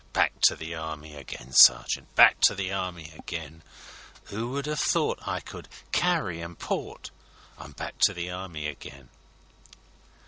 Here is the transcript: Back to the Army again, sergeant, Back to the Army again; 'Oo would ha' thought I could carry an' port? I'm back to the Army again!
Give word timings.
Back 0.13 0.41
to 0.45 0.55
the 0.55 0.73
Army 0.73 1.13
again, 1.13 1.51
sergeant, 1.53 2.15
Back 2.15 2.39
to 2.45 2.55
the 2.55 2.71
Army 2.73 3.13
again; 3.15 3.61
'Oo 4.33 4.49
would 4.49 4.65
ha' 4.65 4.73
thought 4.73 5.19
I 5.27 5.39
could 5.41 5.67
carry 5.91 6.41
an' 6.41 6.55
port? 6.55 7.11
I'm 7.55 7.73
back 7.73 7.99
to 8.05 8.13
the 8.15 8.31
Army 8.31 8.65
again! 8.65 9.09